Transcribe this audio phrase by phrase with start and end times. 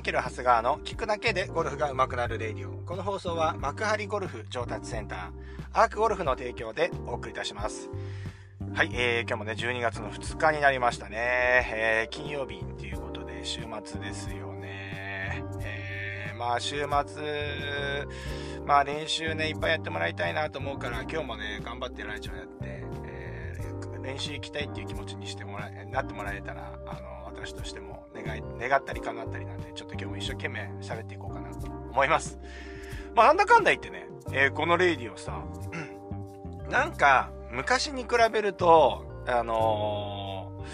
[0.00, 2.72] イケル・ハスガーの聞くだけでゴルフが上手くなるレディオ。
[2.86, 7.90] この放送は幕張ゴルフ上達センター、アークゴルフの提供でお送りいたします。
[8.72, 11.18] はい、えー、今日もね、12月の2日になりましたね。
[11.74, 15.44] えー、金曜日っていうことで週末ですよね。
[15.60, 18.06] えー、まあ週末、
[18.64, 32.38] まあ練習ね、いっぱいやってもらいたいなと思うから、今日もね、頑張ってラジオやって、えー、練習行きたいっていう気持ちにしてもらえ、なってもらえたら、あの、私としても願い、願ったり叶ったりなんで、ちょっと今日も一生懸命喋っていこうかなと思います。
[33.14, 35.42] まあ、なんだかんだ言ってね、えー、このレイディをさ、
[36.68, 40.64] なんか、昔に比べると、あの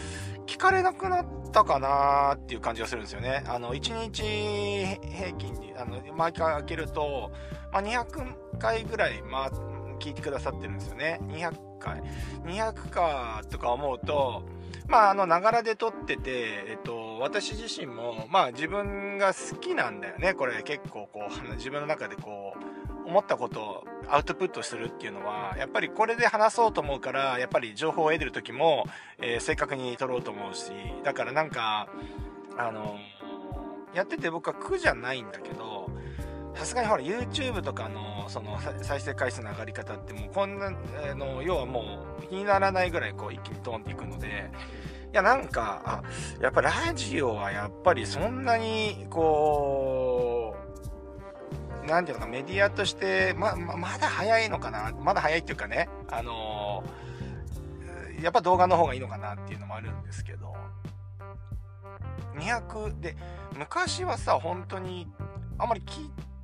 [0.47, 3.45] ー、聞かれなくなったかなーっていう感じがするんですよね。
[3.47, 7.31] あの、1日平均に、あの、毎回開けると、
[7.73, 9.51] まあ、200回ぐらい、まあ、
[9.97, 11.21] 聞いてくださってるんですよね。
[11.25, 12.03] 200回。
[12.45, 14.43] 200かとか思うと、
[14.89, 20.35] まあ、あの、ながらで撮ってて、えっと、私自身も、まあ、自分が好きなんだよね。
[20.35, 22.55] これ結構、こう、 自分の中でこ
[23.05, 28.85] う、思ったことをアウトプットするっていうのは、やっぱりこれで話そうと思うから、やっぱり情報を得てる時も、
[29.19, 30.73] えー、正確に撮ろうと思うし、
[31.05, 31.89] だからなんか、
[32.57, 32.99] あの、
[33.95, 35.89] やってて僕は苦じゃないんだけど、
[36.57, 44.51] さすがにほら YouTube とかのその再生回数の上がり方ってもうこんな、あの、要はもう気にならないぐらいこう一気にトンっていくので、
[45.13, 46.03] いやなんか、あ、
[46.41, 50.57] やっぱラジオはやっぱりそんなにこ
[51.85, 56.85] う、なんていうのかメディアとして、ま、ままだ早いのかなまだ早いっていうかね、あの、
[58.23, 60.55] やっぱ動画の方がいいのかなっていうのもあるんですけど、
[62.39, 63.15] 200で、
[63.59, 65.07] 昔はさ、本当に
[65.59, 66.36] あんまり聞いて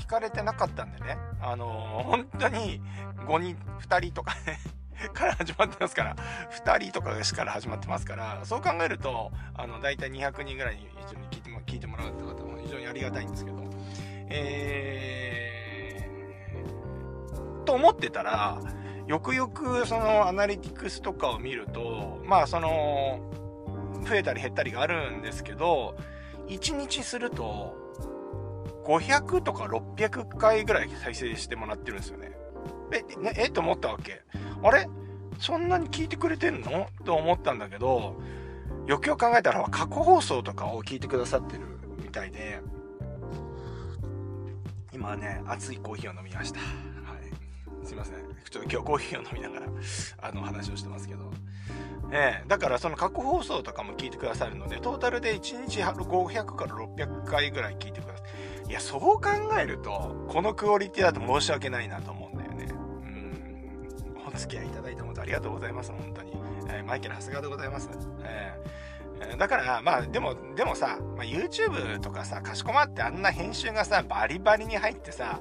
[0.00, 2.80] 聞かれてなかったんでね、あのー、本当に
[3.26, 4.58] 5人、2人とかね
[5.12, 6.16] から始まってますから、
[6.64, 13.58] 2人とかから始まってますから、そう考えると、あの、大体200人ぐらいに一緒に聞いても聞いてもらうって方も非常にありがたいんですけど、
[14.28, 18.60] えー、と思ってたら、
[19.06, 23.20] よくよくそのアナリティクスとかを見ると、まあその、
[24.06, 25.96] 増えたり減ったりがあるんですけど、
[26.48, 27.79] 1日すると、
[28.98, 32.32] 500とか600回ぐらい再生してもらってるんですよね。
[32.92, 34.22] え、ね、えと思ったわけ。
[34.64, 34.88] あれ？
[35.38, 36.88] そんなに聞いてくれてんの？
[37.04, 38.20] と思ったんだけど、
[38.88, 41.62] よくよく考えたら過去放送とかを聞いてくださってる
[42.02, 42.60] みたいで、
[44.92, 46.58] 今ね、熱いコーヒーを飲みました。
[46.58, 46.64] は
[47.84, 47.86] い。
[47.86, 48.14] すいません。
[48.50, 49.66] ちょっと今日コーヒーを飲みながら、
[50.20, 51.30] あの、話をしてますけど。
[52.12, 58.19] ええ、だからその過去放送とかも聞いてくださるので、トータルで1日500から600回ぐらい聞いてくださ。
[58.70, 59.22] いや、そう考
[59.60, 62.68] えると、このクオリティだと申し訳ないなと思うんだよね。
[62.70, 66.30] うんお付き合いいただいて本当ありがとうございます、本当に。
[66.68, 67.90] えー、マイケル・長谷川でございます。
[68.22, 68.68] えー、
[69.38, 75.40] だから、まあ、でも、でもさ、まあ、YouTube とかさ、かしこまってあんな編集がさ、バリバリに入ってさ、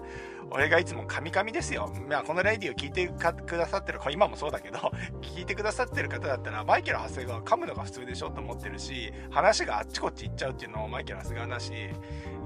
[0.51, 1.93] 俺がいつもカミカミですよ。
[2.09, 4.79] まあ、このレディを聞いてくださってる、今もそうだけど、
[5.21, 11.73] 聞いてくださってる方だったら、マイケル・長谷川噛むのが普通でしょと思ってるし、話があっちこっち行っちゃうっていうのもマイケル・長谷川だし、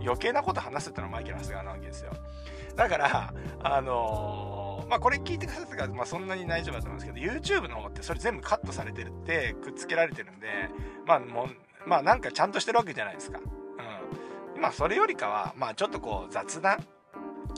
[0.02, 2.12] 余計なこと話すってのはマイケル・長谷川なわけですよ。
[2.76, 3.34] だから、
[3.64, 4.53] あのー
[4.90, 10.48] まあこれ聞いてくださったから、まそんなに大丈夫だと思うんですけど、YouTube の方ってそれ全部カットされてるって、くっつけられてるんで、
[11.06, 13.40] まあもう、まあなんかちゃんとしてるわけじゃないですか。
[14.56, 14.62] うん。
[14.62, 16.86] まあそれよりかは、まあちょっとこう雑談？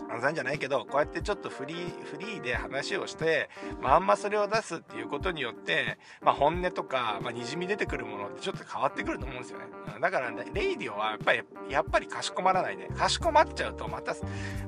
[0.10, 3.50] 雑談じゃないけど、こうやってちょっとフリー、フリーで話をして、
[3.82, 9.66] まあ、あんまそれを出すっていうことによって、まあ、本音とか、まあ、滲み出てくるものってちょっと変わってくると思うんですよね。
[10.02, 14.16] だから、ね、レイディオはやっぱり、やっぱりかしこまらないで、かしこまっちゃうと、また、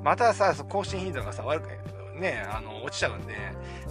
[0.01, 1.69] またさ、更新頻度がさ、悪く
[2.17, 3.35] ね、あの、落ちちゃうんで、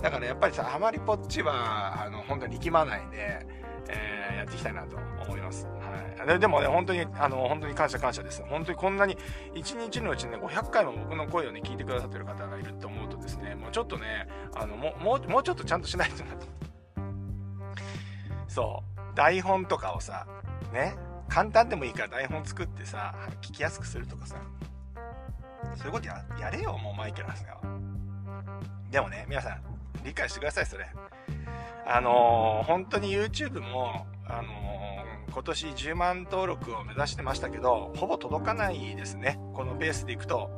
[0.03, 3.47] だからやっぱりさ、あまりこっちは、あの、本当に力まないで、
[3.89, 5.67] えー、やっていきたいなと思います。
[5.67, 6.27] はい。
[6.27, 8.43] ででもね、本当に、あの、本当に感謝感謝です。
[8.49, 9.17] 本当にこんなに、
[9.55, 16.47] 1日のうちにね、500回も僕の声をね、聞いてくださってる方がいると思うとですね、もうちょっとね、あの、もう、もう、ちょっとちゃんとしないとなと。
[18.49, 19.17] そう。
[19.17, 20.27] 台本とかをさ、
[20.73, 20.97] ね、
[21.29, 24.37] 簡単でもいいから台本作ってさ、聞きやすくするとかさ、
[25.77, 27.86] そういうことやれよ、もうマイケル・ハスガは。
[28.97, 29.61] でもね、皆さん、
[30.07, 30.87] 理解してください、それ。
[31.85, 39.39] あのー、本当に YouTube も、あのー、今年10万登録を目指してましたけど、ほぼ届かないですね。
[39.53, 40.51] このペースでいくと。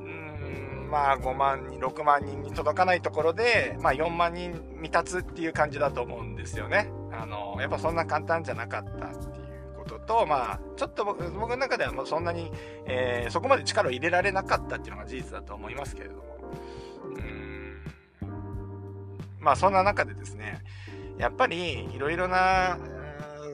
[0.00, 6.90] うん、まあ5万人、6万人に届かないところで、まあ4万人未達っていう感じだと思うんですよね。
[7.12, 12.50] あの、やっぱそんな簡単じゃなかったっていうことと、まあ、ちょっと僕の中ではもうそんなに、
[12.86, 16.22] えー、そこまで力を入れられなかったっていうのが事実だと思いますけれども。
[17.16, 17.43] うん
[19.44, 20.62] まあそんな中でですね、
[21.18, 22.78] やっぱりいろいろな、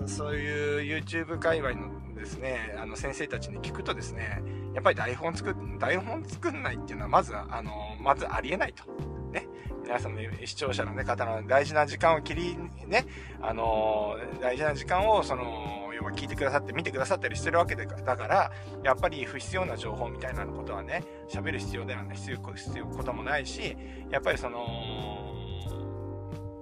[0.06, 4.42] そういう YouTube 界隈のですね、あの先生たちに聞くとですね、
[4.72, 8.84] やっぱり台本作台本作んないっていうのはまず、あの、まずありえないと。
[9.32, 9.46] ね。
[9.82, 12.56] 皆さんの視聴者の、ね、方の大事な時間を切り、
[12.86, 13.06] ね、
[13.40, 18.52] あの大事な時間を、その、要は聞いてくださって、見てくださったりしてるわけでだから、
[18.84, 23.76] やっぱり不必要な情報みたいなことはね、喋る必要ではない、必要、必要こともないし、
[24.10, 25.29] やっぱりその、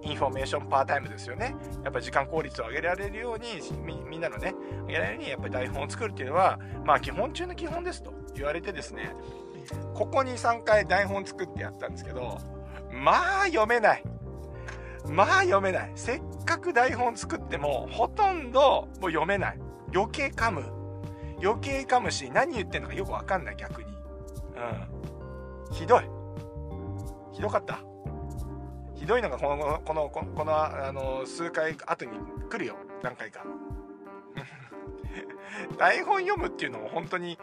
[0.08, 1.54] information per time ですよね。
[1.84, 3.60] やっぱり時間効率を上げられるように、
[4.08, 4.54] みんなのね、
[4.86, 9.14] 上げられるように、やっぱり台本を作るっていうのは、まあ基本中の基本ですと言われてですね、
[9.94, 12.38] ここに3回台本作ってやったんですけど、
[12.90, 14.02] まあ読めない。
[15.06, 15.92] まあ読めない。
[15.94, 19.58] せっかく台本作っても、ほとんどもう読めない。
[19.94, 20.64] 余計噛む。
[21.42, 23.88] 余計噛むし、何言ってんのかよくわかんない、逆に。
[25.68, 25.74] うん。
[25.74, 26.02] ひどい。
[27.32, 27.80] ひどかった。
[28.98, 32.12] ひどいのがこの、この、このこの、あの、数回後に
[32.50, 32.76] 来るよ。
[33.02, 33.44] 何回か。
[35.78, 37.38] 台本読むっていうのも本当に、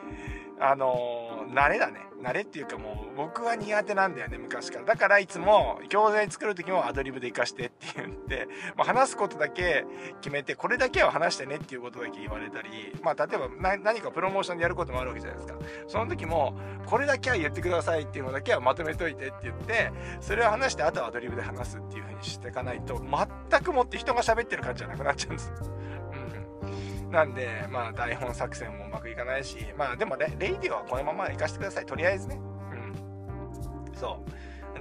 [0.59, 2.05] あの、慣れだね。
[2.21, 4.85] 慣れっていうかもう、僕は苦手なんだよね、昔から。
[4.85, 9.85] だからいつも、教材作る時もアドリブで活かしてって言って、まあ、話すことだけ
[10.21, 12.69] 決めて、これだけは話してねっていうことだけ言われたり、
[13.03, 15.59] まあ、例えば何かプロモーションでやることもあるわけじゃないですか。
[15.87, 19.91] その時も、これだけは言ってくださいっていうのだけはまとめといてって言って、
[20.21, 22.99] それを話して、あとはアドリブで話すっていう風にしていかないと、
[23.51, 25.53] 全くもって人が喋ってる感じじゃなくなっちゃうんです。
[26.13, 31.85] うんなんで、まあ、台本作戦もうまくいかないし、まあ、でもね、レイディオはこのまま行かせてください。
[31.85, 32.35] とりあえずね。
[32.35, 33.97] うん。
[33.97, 34.31] そう。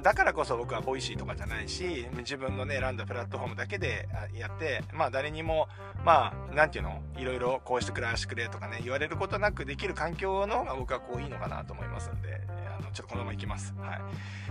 [0.05, 4.07] だからこそ僕は Voicy とかじゃないし、自分のね、選んだプラットフォームだけで
[4.39, 5.67] やって、まあ誰にも、
[6.05, 12.39] まあ、なんていうの、いろいろこうしてくれ、してくれとかね、言われることなくできる環境の方が僕はこういいのかなと思いますんで、
[12.79, 13.73] あの、ちょっとこのまま行きます。
[13.79, 14.01] はい。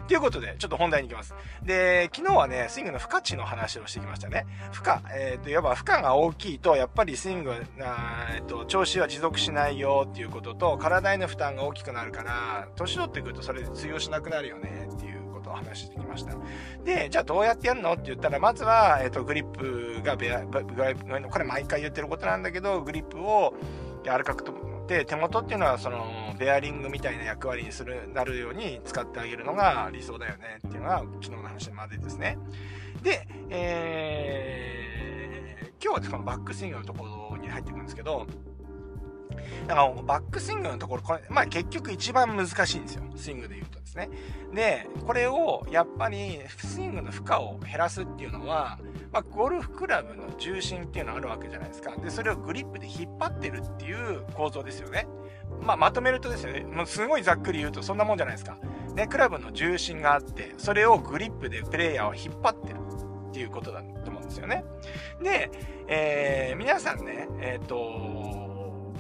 [0.08, 1.36] ということで、ちょっと本題に行きます。
[1.62, 4.48] で、昨日はね、スイングの負荷値の話をしてきましたね。
[4.72, 15.23] 負荷、えっ、ー、と、いわば負荷が大きいと、やっぱりスイング、えっ、ー、と、調子は持続しないよっていうことと、体への負担が大きくなるから、年取ってくるとそれで通用しなくなるよねっていう
[15.54, 16.36] ことを話してきました。
[16.84, 17.94] で、じゃあどうやってやるの？
[17.94, 20.60] って言ったら、まずは、えっ、ー、と、グリップがベア、こ
[21.40, 23.54] れ毎回言ってることなんだけど、グリップを
[24.04, 24.54] 柔らかくと
[24.88, 32.38] で手元っていうのはそのベアリングみたいな役割にするなるように使ってあげるのが理想だよねっていうのが昨日の話までですね
[33.02, 38.28] で、えー、今日はこのバックスイングのところに入っていくんですけど
[39.68, 43.04] だからバックスイングのところ、これ、まあ結局一番難しいんですよ。
[43.16, 44.10] スイングで言うですね。
[44.54, 48.80] で、これをやっぱりスイングの負荷を減らすっていうのは、
[49.12, 51.96] まあ、ゴルフクラブの重心っていうのがあるわけじゃないですか。
[51.98, 55.08] で、それをグリップで引っ張ってるっていう構造ですよね。
[55.62, 58.58] まあ、まとめるとですよね、もうすごいざっくり言うとそんなもんじゃないですか。
[58.96, 62.78] ね、クラブの重心があって、それをグリップでプレイヤーを引っ張ってる
[63.30, 64.64] っていうことだと思うんですよね。
[65.22, 65.52] で、
[65.88, 68.94] えー、皆さんね、えっ、ー、と、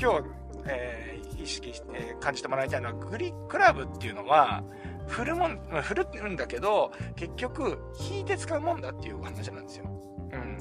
[0.00, 0.24] 今日、
[0.66, 1.09] えー、
[1.42, 4.62] 意識して、感じてもらいたいのは、グリクラブっていうのは、
[5.06, 7.78] 振るもん、振るんだけど、結局、
[8.10, 9.84] 引いて使うもんだっていう話なんですよ。
[10.32, 10.58] うん。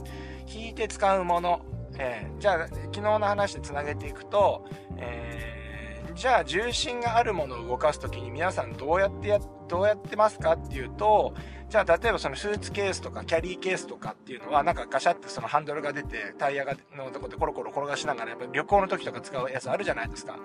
[0.47, 1.61] 引いて使うもの。
[1.97, 4.65] えー、じゃあ、昨日の話で繋げていくと、
[4.97, 11.33] えー、じゃあ、重心があるものを動かすときに皆さんどうやってや、どうやってますかっていうと、
[11.69, 20.39] じゃあ、例えばそのスーツケースとかキャリーケースとかっていうのは、なんかガシャってそのハンドルが出て、タイヤがのとこでコロコロ転がしながら、やっぱ旅行の時とか使うやつあるじゃないですか。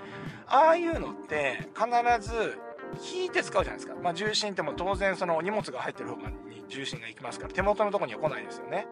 [0.47, 2.59] ああいうのって、必ず
[3.17, 3.95] 引いて使うじゃないですか。
[4.03, 8.87] まあ、重心っても当然その荷物が入ってる方に重心が行きますから、手元のとこには来ないですよね。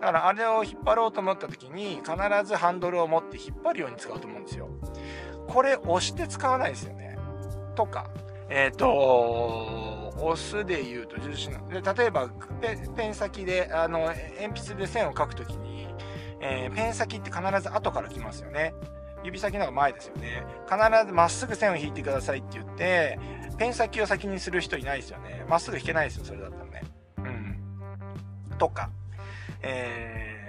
[0.00, 2.12] だからあれを引っ張ろうと思った時に、必
[2.44, 4.68] ずハンドルを持って引っ張るように使うと思うんですよ。
[5.48, 7.18] これ押して使わないですよね。
[7.74, 8.10] とか、
[8.50, 9.89] えっ、ー、と、
[10.20, 12.28] 押すで言うと重心で、例えば
[12.60, 14.00] ペ、ペン先で、あの、
[14.40, 15.88] 鉛筆で線を書くときに、
[16.40, 18.74] えー、ペン先って必ず後から来ますよね。
[19.22, 20.44] 指先の方が前ですよね。
[20.64, 23.18] 必ずまっすぐ線を引いてくださいって言って、
[23.58, 25.44] ペン先を先にする人いないですよね。
[25.48, 26.82] まっすぐ引けないですよ、それだったらね。
[27.18, 28.58] うん。
[28.58, 28.90] とか。
[29.62, 30.48] え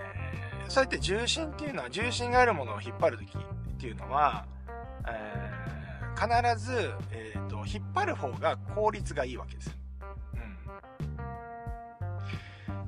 [0.66, 3.42] ー、そうやって重心っていうのは、重心があるものを引っ張るときっ
[3.78, 4.46] ていうのは、
[5.08, 9.78] えー、必ず、えっ、ー、と、引っ張る方が効率がいいわけです。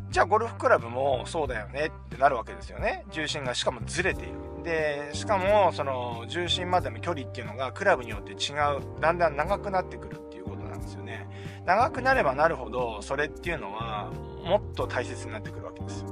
[0.09, 3.03] じゃあゴルフクラブもそうだよねってなるわけですよね。
[3.09, 4.33] 重心がしかもずれている。
[4.63, 11.27] で、しかもその重心までの距離っていうのがクラブによって違う、だんだん長くなってくるっていうことなんですよね。
[11.65, 14.11] 長くなればなるほど、それっていうのは
[14.45, 16.09] もっと大切になってくるわけですよ。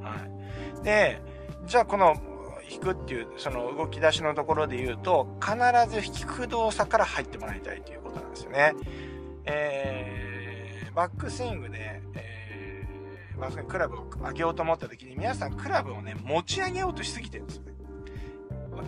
[0.00, 0.16] は
[0.80, 0.84] い。
[0.84, 1.20] で、
[1.66, 2.14] じゃあこの
[2.70, 5.56] 引くっていう、その動き出しのところで言うと、必
[5.90, 8.74] ず引く動作から入ってもらいたいということなんですよね。
[9.44, 17.72] えー、バックスイングで、えーまあ、クラブを上げようと思った時に、皆さんクラブをね、持ち上げようとしすぎてるんですよね。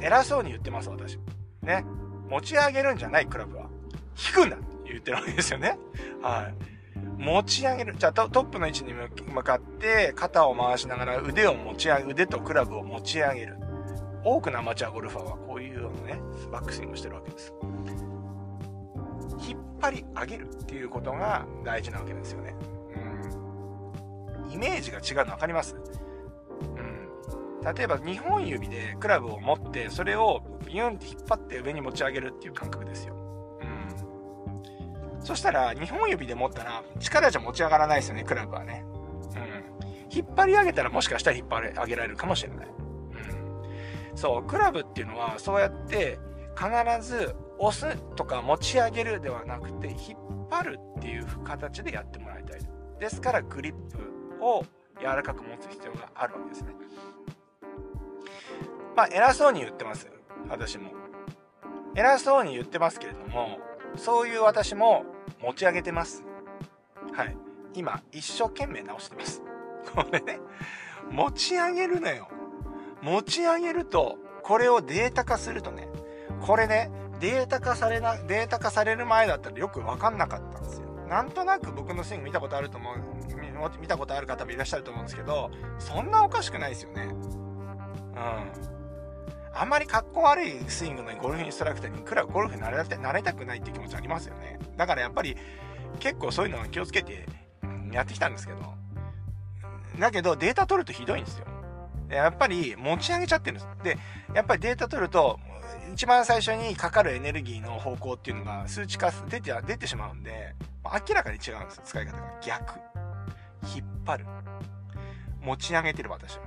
[0.01, 1.19] 偉そうに言ってます、私。
[1.62, 1.85] ね。
[2.29, 3.67] 持ち上げるんじゃないクラブは。
[4.17, 5.79] 引くんだって言ってるわけですよね。
[6.23, 6.55] はい。
[7.19, 7.95] 持ち上げる。
[7.97, 13.57] じゃあトップの位置に向かって肩を回しながら腕を持ち上げ、腕とクラブを持ち上げる。
[14.25, 17.52] 多くのアマチュアゴルファーはこういうようなね、バックスイングしてるわけです。
[19.49, 22.55] 引っ張り上げるっていうことが大事なわけですよね。
[24.45, 24.52] うん。
[24.52, 25.75] イメージが違うの分かります？
[25.75, 27.75] うん。
[27.75, 33.14] 例えば2本指でクラブを持ってそれをビュンって引っ張って上に持ち上げるっていう感覚ですよ。
[33.61, 38.85] うんそしたら、2本指で持ったら、力じゃ持ち上がらないですよね、クラブはね。
[39.37, 40.17] うん。
[40.17, 42.69] 引っ張り上げたらもしかしたら引っ張り上げられるかもしれない。
[44.23, 46.21] そう、クラブっていうのは、そうやって、
[46.55, 46.69] 必
[47.05, 52.61] ず押すとか持ち上げるではなくて、引っ張るっていう形でやってもらいたい。
[53.00, 53.99] ですから、グリップ
[54.41, 54.64] を
[55.00, 56.73] 柔らかく持つ必要があるわけですね。
[58.95, 60.09] まあ、偉そうに言ってます。
[60.49, 60.93] 私も。
[61.97, 63.59] 偉そうに言ってますけれども、
[63.97, 65.05] そういう私も
[65.41, 66.23] 持ち上げてます。
[67.12, 67.37] はい。
[67.75, 69.43] 今、一生懸命直してます。
[69.93, 70.38] これね、
[71.11, 72.29] 持ち上げるのよ。
[73.02, 75.88] 持ち上げると、これをデータ化するとね、
[76.40, 76.90] これね、
[77.21, 80.88] データ化されな、データ化される前だったらよくわかんなかったんですよ。
[81.09, 82.97] なんとなく僕のスイング見たことあると思う、
[83.80, 87.02] 見たことある方もいらっしゃると思うんですけど、そんなおかしくないですよね。
[87.02, 88.73] うん。
[89.54, 94.59] あんまり格好悪いスイングのゴルフインストラクターにくらゴルフになれなれたくないっていう気持ちありますよね。
[94.76, 95.37] だからやっぱり
[96.00, 97.26] 結構そういうのは気をつけて
[97.92, 98.61] やってきたんですけど。
[99.99, 101.47] だけどデータ取るとひどいんですよ。
[102.16, 103.69] やっぱり持ち上げちゃってるんです。
[103.83, 103.99] で、
[104.35, 105.38] やっぱりデータ取ると、
[105.92, 110.54] 一番最初にかかるエネルギーの方向っていうのが数値化出て、出てしまうんで、
[110.85, 111.83] 明らかに違うんです。
[111.85, 112.23] 使い方が。
[112.40, 112.78] 逆。
[113.75, 114.26] 引っ張る。
[115.40, 116.45] 持ち上げてる私は。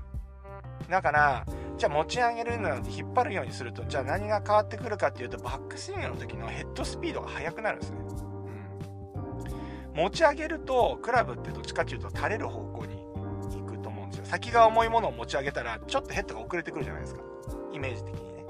[0.90, 1.46] だから、
[1.78, 7.98] じゃあ持ち上げるので引っ張るようにすると、じゃあ何が変わってくるかっていうと、バックスイングの時のヘッドスピードが速くなるんですね。
[9.94, 10.02] うん。
[10.02, 12.95] 持ち上げると、クラブってどっちかっていうと垂れる方向に
[14.26, 17.22] 先が重いものを持ち上げたら、ちょっとヘッドが遅れてくるじゃないですか。
[17.72, 18.46] イメージ的にね。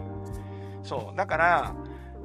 [0.84, 1.18] そう。
[1.18, 1.76] だから、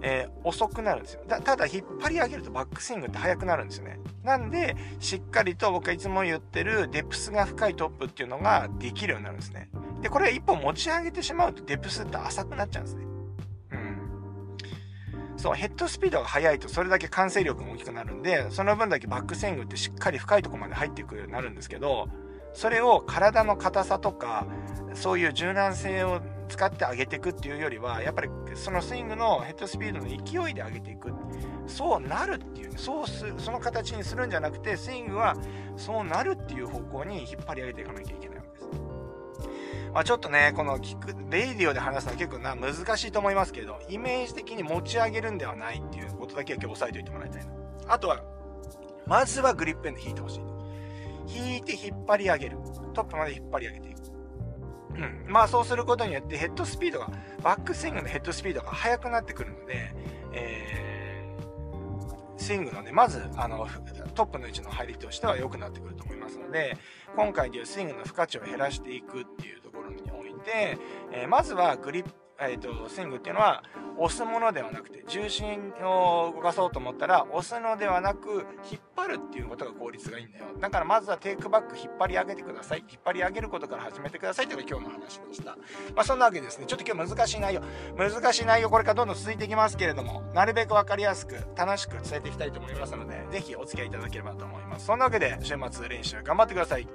[0.03, 1.23] えー、遅くなるんですよ。
[1.27, 3.99] ただ、引っ張り上げるとバックスイングって速くなるんですよね。
[4.23, 9.69] なんで、しっかりと僕がいつも言ってるデプスが深いトップっていうのができるようになるんですね。
[10.01, 13.05] で、これ一本持ち上げてしまうとデプスって浅くなっちゃうんですね。
[13.73, 14.57] うん。
[15.37, 22.09] そう、ヘッドスピードが速いとそれだけ慣性力も大きくなるんで、その分だけバックスイングってしっかり深いとこまで入っていくようになるんですけど、
[22.53, 24.47] それを体の硬さとか、
[24.95, 31.13] そういう柔軟性を使って上げていくっていうよりは、やっぱりそのスイングのヘッドスピードの勢いで上げていく。
[31.67, 35.37] そうなるっていうね、そうす、その形にするんじゃなくて、スイングは
[35.77, 38.91] そうなるっていう方向に引っ張り上げていかなきゃいけないわけです。
[39.93, 47.53] まあ、ちょっとね、この聞く、レイディオで話すのは結構な、難しいと思いますけど、イメージ的に持ち上げるんではないっていうことだけは今日押さえておいてもらいたいな。
[47.89, 48.23] あとは、
[49.07, 50.50] まずはグリップエンド引いてほしい。
[51.35, 52.59] 引いて引っ張り上げる。
[52.95, 53.99] トップまで引っ張り上げていく。
[54.95, 55.25] うん。
[55.29, 57.11] まあそうすることによってヘッドスピードが、
[57.43, 59.95] バックスイングのヘッドスピードが速くなってくるので、
[60.33, 63.67] えー、スイングのね、まず、あの、
[64.15, 66.77] トップの位置の入りとしては良くなってくると思いますので、
[67.17, 70.79] 今回でいうスイングの負荷値を減らしていくっていうところにおいて、
[71.13, 72.11] えー、まずはグリップ、
[72.41, 73.63] えっ、ー、と、スイングっていうのは、
[73.99, 80.47] 押すものではなくて、重心を動かそうと思ったら、押すのではなく、引っ張るっていうことが効率がいいんだよ。
[80.59, 82.85] だからまずはテイクバック引っ張り上げてください。
[82.89, 85.57] 引っ張り上げることから始めてくださいというのが今日の話でした。
[85.95, 86.67] まあそんなわけですね。
[86.67, 87.63] ちょっと今日難しい内容、
[87.97, 94.87] 難しい内容これからどんどん続いていきますけれども、なるべくわかりやすく、楽しく伝えていきたいと思いますので、ぜひお付き合いいただければと思います。
[94.87, 96.89] そんなわけで、週末練習頑張ってください。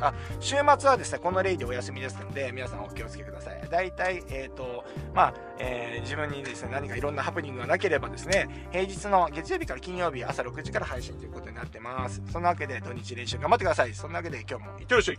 [0.00, 3.68] あ、週末はですね、このレイでお休みですので、皆さんお気をつけください。
[3.70, 4.84] 大体、え、ー、と、
[5.14, 12.22] まあ、えー、自分にですね、何かいろんなハプニングがなければですね、平日の月曜日から金曜日朝6時から配信ということになってます。
[12.32, 13.94] そんなわけで土日練習頑張ってください。
[13.94, 15.18] そんなわけで今日もいってらっしゃい。